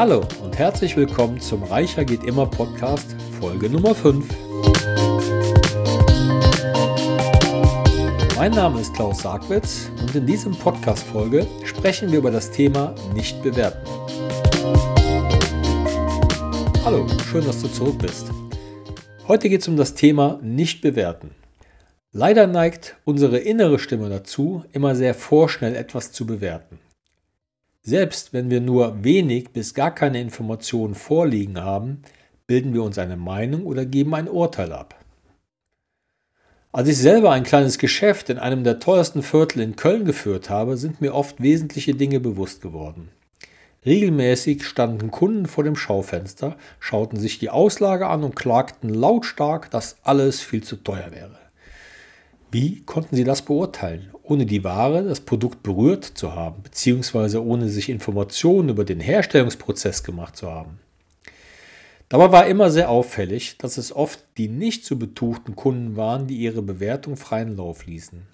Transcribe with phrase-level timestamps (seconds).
[0.00, 4.26] Hallo und herzlich willkommen zum Reicher geht immer Podcast, Folge Nummer 5.
[8.34, 13.42] Mein Name ist Klaus Sargwitz und in diesem Podcast-Folge sprechen wir über das Thema Nicht
[13.42, 13.86] bewerten.
[16.82, 18.24] Hallo, schön, dass du zurück bist.
[19.28, 21.32] Heute geht es um das Thema Nicht bewerten.
[22.10, 26.78] Leider neigt unsere innere Stimme dazu, immer sehr vorschnell etwas zu bewerten.
[27.90, 32.02] Selbst wenn wir nur wenig bis gar keine Informationen vorliegen haben,
[32.46, 34.94] bilden wir uns eine Meinung oder geben ein Urteil ab.
[36.70, 40.76] Als ich selber ein kleines Geschäft in einem der teuersten Viertel in Köln geführt habe,
[40.76, 43.08] sind mir oft wesentliche Dinge bewusst geworden.
[43.84, 49.96] Regelmäßig standen Kunden vor dem Schaufenster, schauten sich die Auslage an und klagten lautstark, dass
[50.04, 51.39] alles viel zu teuer wäre.
[52.52, 57.68] Wie konnten sie das beurteilen, ohne die Ware, das Produkt berührt zu haben, beziehungsweise ohne
[57.68, 60.80] sich Informationen über den Herstellungsprozess gemacht zu haben?
[62.08, 66.38] Dabei war immer sehr auffällig, dass es oft die nicht zu betuchten Kunden waren, die
[66.38, 68.26] ihre Bewertung freien Lauf ließen.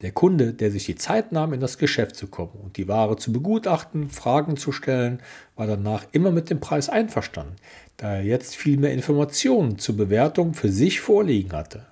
[0.00, 3.16] Der Kunde, der sich die Zeit nahm, in das Geschäft zu kommen und die Ware
[3.16, 5.20] zu begutachten, Fragen zu stellen,
[5.54, 7.56] war danach immer mit dem Preis einverstanden,
[7.98, 11.89] da er jetzt viel mehr Informationen zur Bewertung für sich vorliegen hatte.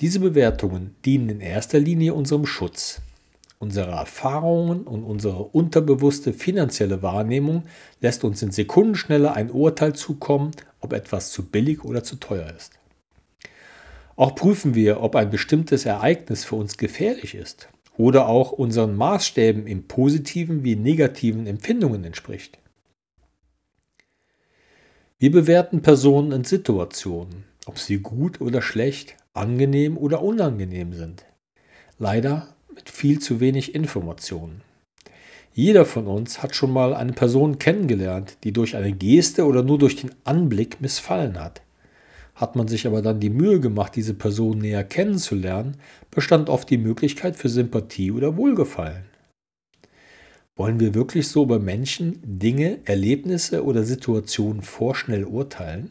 [0.00, 3.00] Diese Bewertungen dienen in erster Linie unserem Schutz.
[3.60, 7.62] Unsere Erfahrungen und unsere unterbewusste finanzielle Wahrnehmung
[8.00, 12.72] lässt uns in Sekundenschnelle ein Urteil zukommen, ob etwas zu billig oder zu teuer ist.
[14.16, 19.68] Auch prüfen wir, ob ein bestimmtes Ereignis für uns gefährlich ist oder auch unseren Maßstäben
[19.68, 22.58] im positiven wie negativen Empfindungen entspricht.
[25.18, 31.26] Wir bewerten Personen in Situationen, ob sie gut oder schlecht, angenehm oder unangenehm sind.
[31.98, 34.62] Leider mit viel zu wenig Informationen.
[35.52, 39.78] Jeder von uns hat schon mal eine Person kennengelernt, die durch eine Geste oder nur
[39.78, 41.62] durch den Anblick missfallen hat.
[42.34, 45.76] Hat man sich aber dann die Mühe gemacht, diese Person näher kennenzulernen,
[46.10, 49.04] bestand oft die Möglichkeit für Sympathie oder Wohlgefallen.
[50.56, 55.90] Wollen wir wirklich so über Menschen, Dinge, Erlebnisse oder Situationen vorschnell urteilen?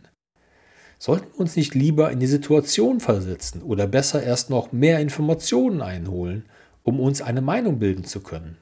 [1.06, 5.82] Sollten wir uns nicht lieber in die Situation versetzen oder besser erst noch mehr Informationen
[5.82, 6.46] einholen,
[6.82, 8.56] um uns eine Meinung bilden zu können?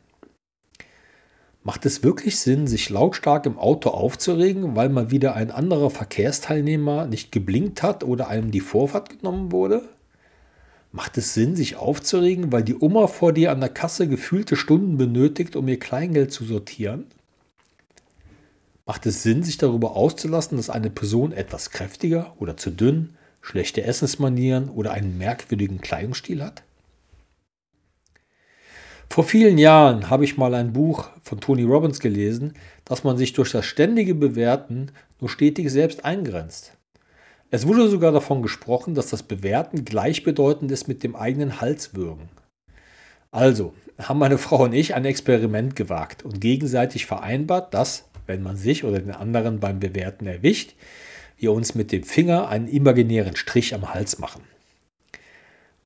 [1.62, 7.06] Macht es wirklich Sinn, sich lautstark im Auto aufzuregen, weil mal wieder ein anderer Verkehrsteilnehmer
[7.06, 9.84] nicht geblinkt hat oder einem die Vorfahrt genommen wurde?
[10.92, 14.98] Macht es Sinn, sich aufzuregen, weil die Oma vor dir an der Kasse gefühlte Stunden
[14.98, 17.06] benötigt, um ihr Kleingeld zu sortieren?
[18.86, 23.84] Macht es Sinn, sich darüber auszulassen, dass eine Person etwas kräftiger oder zu dünn, schlechte
[23.84, 26.64] Essensmanieren oder einen merkwürdigen Kleidungsstil hat?
[29.10, 32.54] Vor vielen Jahren habe ich mal ein Buch von Tony Robbins gelesen,
[32.86, 36.72] dass man sich durch das ständige Bewerten nur stetig selbst eingrenzt.
[37.50, 42.30] Es wurde sogar davon gesprochen, dass das Bewerten gleichbedeutend ist mit dem eigenen Halswürgen.
[43.32, 48.58] Also haben meine Frau und ich ein Experiment gewagt und gegenseitig vereinbart, dass wenn man
[48.58, 50.76] sich oder den anderen beim Bewerten erwischt,
[51.38, 54.44] wir uns mit dem Finger einen imaginären Strich am Hals machen.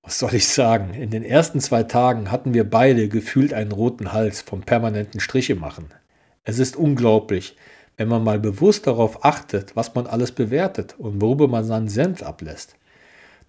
[0.04, 0.94] Was soll ich sagen?
[0.94, 5.56] In den ersten zwei Tagen hatten wir beide gefühlt einen roten Hals vom permanenten Striche
[5.56, 5.88] machen.
[6.44, 7.56] Es ist unglaublich,
[7.98, 12.22] wenn man mal bewusst darauf achtet, was man alles bewertet und worüber man seinen Senf
[12.22, 12.76] ablässt.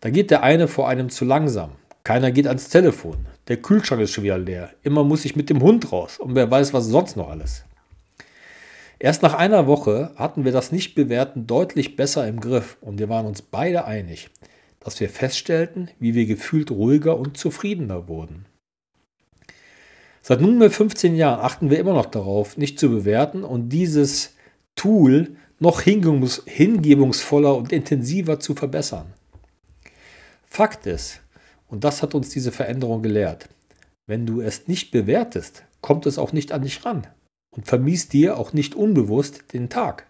[0.01, 1.73] Da geht der eine vor einem zu langsam.
[2.07, 3.27] Keiner geht ans Telefon.
[3.49, 4.71] Der Kühlschrank ist schon wieder leer.
[4.85, 6.21] Immer muss ich mit dem Hund raus.
[6.21, 7.65] Und wer weiß, was sonst noch alles.
[9.01, 13.27] Erst nach einer Woche hatten wir das Nichtbewerten deutlich besser im Griff und wir waren
[13.27, 14.31] uns beide einig,
[14.79, 18.47] dass wir feststellten, wie wir gefühlt ruhiger und zufriedener wurden.
[20.23, 24.37] Seit nunmehr 15 Jahren achten wir immer noch darauf, nicht zu bewerten und dieses
[24.77, 29.07] Tool noch hingebungsvoller und intensiver zu verbessern.
[30.47, 31.21] Fakt ist,
[31.69, 33.49] und das hat uns diese Veränderung gelehrt,
[34.07, 37.07] wenn du es nicht bewertest, kommt es auch nicht an dich ran
[37.51, 40.07] und vermiest dir auch nicht unbewusst den Tag.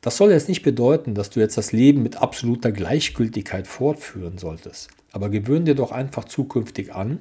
[0.00, 4.88] Das soll jetzt nicht bedeuten, dass du jetzt das Leben mit absoluter Gleichgültigkeit fortführen solltest,
[5.12, 7.20] aber gewöhn dir doch einfach zukünftig an,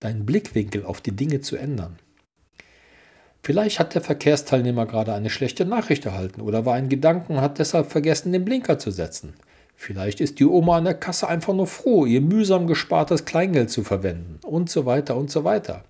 [0.00, 1.98] deinen Blickwinkel auf die Dinge zu ändern.
[3.42, 7.60] Vielleicht hat der Verkehrsteilnehmer gerade eine schlechte Nachricht erhalten oder war ein Gedanken und hat
[7.60, 9.34] deshalb vergessen, den Blinker zu setzen.
[9.76, 13.84] Vielleicht ist die Oma an der Kasse einfach nur froh, ihr mühsam gespartes Kleingeld zu
[13.84, 15.84] verwenden und so weiter und so weiter.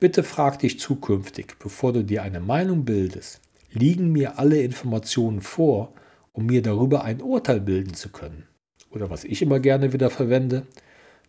[0.00, 3.40] Bitte frag dich zukünftig, bevor du dir eine Meinung bildest,
[3.70, 5.92] liegen mir alle Informationen vor,
[6.32, 8.46] um mir darüber ein Urteil bilden zu können?
[8.90, 10.66] Oder was ich immer gerne wieder verwende,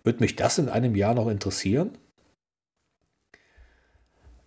[0.03, 1.91] wird mich das in einem Jahr noch interessieren?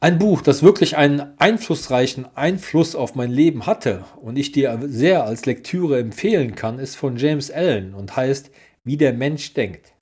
[0.05, 5.25] Ein Buch, das wirklich einen einflussreichen Einfluss auf mein Leben hatte und ich dir sehr
[5.25, 8.51] als Lektüre empfehlen kann, ist von James Allen und heißt
[8.85, 9.95] Wie der Mensch denkt.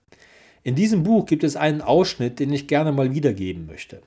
[0.65, 4.03] In diesem Buch gibt es einen Ausschnitt, den ich gerne mal wiedergeben möchte.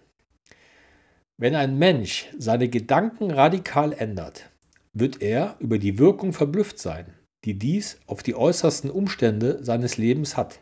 [1.37, 4.49] Wenn ein Mensch seine Gedanken radikal ändert,
[4.91, 7.05] wird er über die Wirkung verblüfft sein,
[7.45, 10.59] die dies auf die äußersten Umstände seines Lebens hat.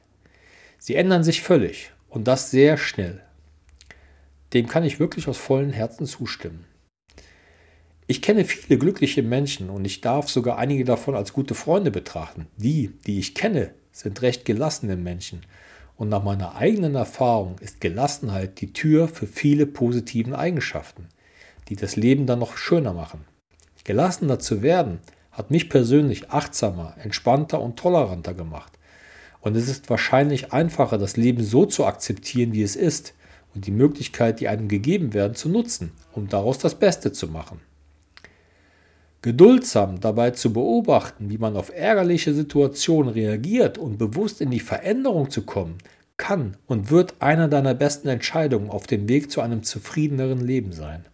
[0.77, 3.23] Sie ändern sich völlig und das sehr schnell.
[4.53, 6.65] Dem kann ich wirklich aus vollem Herzen zustimmen.
[8.05, 12.47] Ich kenne viele glückliche Menschen und ich darf sogar einige davon als gute Freunde betrachten.
[12.57, 15.41] Die, die ich kenne, sind recht gelassene Menschen.
[15.95, 21.07] Und nach meiner eigenen Erfahrung ist Gelassenheit die Tür für viele positiven Eigenschaften,
[21.69, 23.25] die das Leben dann noch schöner machen.
[23.83, 24.99] Gelassener zu werden,
[25.31, 28.73] hat mich persönlich achtsamer, entspannter und toleranter gemacht.
[29.41, 33.13] Und es ist wahrscheinlich einfacher, das Leben so zu akzeptieren, wie es ist,
[33.55, 37.59] und die Möglichkeit, die einem gegeben werden, zu nutzen, um daraus das Beste zu machen.
[39.21, 45.29] Geduldsam dabei zu beobachten, wie man auf ärgerliche Situationen reagiert und bewusst in die Veränderung
[45.29, 45.77] zu kommen,
[46.17, 51.05] kann und wird einer deiner besten Entscheidungen auf dem Weg zu einem zufriedeneren Leben sein.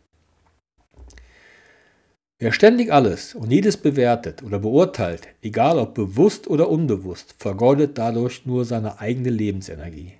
[2.42, 8.46] Wer ständig alles und jedes bewertet oder beurteilt, egal ob bewusst oder unbewusst, vergeudet dadurch
[8.46, 10.19] nur seine eigene Lebensenergie.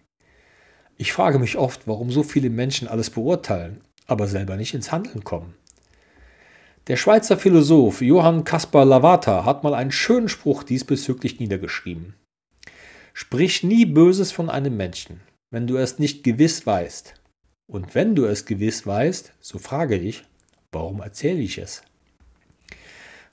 [1.02, 5.24] Ich frage mich oft, warum so viele Menschen alles beurteilen, aber selber nicht ins Handeln
[5.24, 5.54] kommen.
[6.88, 12.16] Der Schweizer Philosoph Johann Caspar Lavata hat mal einen schönen Spruch diesbezüglich niedergeschrieben.
[13.14, 17.14] Sprich nie Böses von einem Menschen, wenn du es nicht gewiss weißt.
[17.66, 20.26] Und wenn du es gewiss weißt, so frage dich,
[20.74, 21.82] warum erzähle ich es?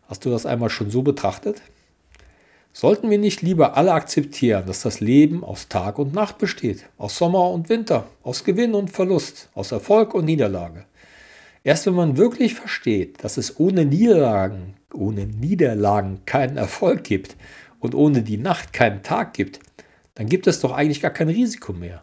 [0.02, 1.62] Hast du das einmal schon so betrachtet?
[2.78, 7.16] Sollten wir nicht lieber alle akzeptieren, dass das Leben aus Tag und Nacht besteht, aus
[7.16, 10.84] Sommer und Winter, aus Gewinn und Verlust, aus Erfolg und Niederlage?
[11.64, 17.34] Erst wenn man wirklich versteht, dass es ohne Niederlagen, ohne Niederlagen keinen Erfolg gibt
[17.80, 19.60] und ohne die Nacht keinen Tag gibt,
[20.14, 22.02] dann gibt es doch eigentlich gar kein Risiko mehr.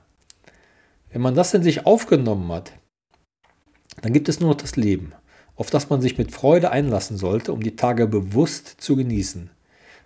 [1.11, 2.71] Wenn man das in sich aufgenommen hat,
[4.01, 5.13] dann gibt es nur noch das Leben,
[5.55, 9.51] auf das man sich mit Freude einlassen sollte, um die Tage bewusst zu genießen.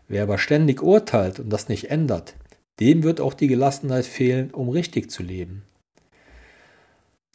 [0.07, 2.36] Wer aber ständig urteilt und das nicht ändert,
[2.80, 5.63] dem wird auch die Gelassenheit fehlen, um richtig zu leben.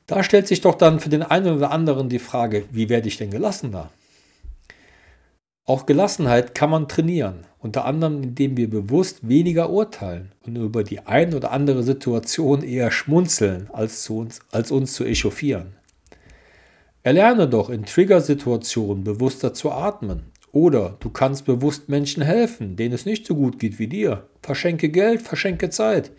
[0.06, 3.16] Da stellt sich doch dann für den einen oder anderen die Frage, wie werde ich
[3.18, 3.90] denn gelassener?
[5.64, 11.00] Auch Gelassenheit kann man trainieren, unter anderem indem wir bewusst weniger urteilen und über die
[11.06, 15.76] ein oder andere Situation eher schmunzeln, als, zu uns, als uns zu echauffieren.
[17.04, 23.06] Erlerne doch in Triggersituationen bewusster zu atmen oder du kannst bewusst Menschen helfen, denen es
[23.06, 24.28] nicht so gut geht wie dir.
[24.42, 26.12] Verschenke Geld, verschenke Zeit.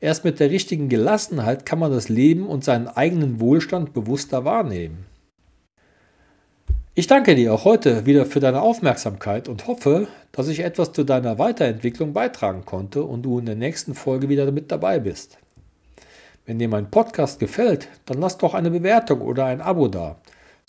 [0.00, 5.06] Erst mit der richtigen Gelassenheit kann man das Leben und seinen eigenen Wohlstand bewusster wahrnehmen.
[6.94, 11.04] Ich danke dir auch heute wieder für deine Aufmerksamkeit und hoffe, dass ich etwas zu
[11.04, 15.38] deiner Weiterentwicklung beitragen konnte und du in der nächsten Folge wieder mit dabei bist.
[16.44, 20.16] Wenn dir mein Podcast gefällt, dann lass doch eine Bewertung oder ein Abo da.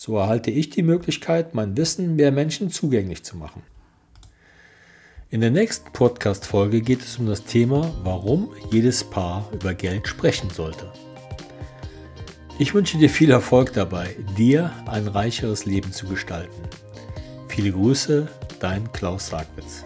[0.02, 3.64] So erhalte ich die Möglichkeit, mein Wissen mehr Menschen zugänglich zu machen.
[5.30, 10.52] In der nächsten Podcast-Folge geht es um das Thema, warum jedes Paar über Geld sprechen
[10.52, 10.90] sollte.
[12.60, 16.62] Ich wünsche dir viel Erfolg dabei, dir ein reicheres Leben zu gestalten.
[17.50, 18.30] Viele Grüße,
[18.62, 19.84] dein Klaus Sagwitz.